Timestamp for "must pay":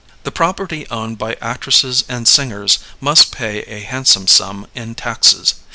2.99-3.59